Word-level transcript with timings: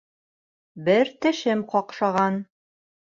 Бер 0.87 1.11
тешем 1.25 1.61
ҡаҡшаған 1.75 2.41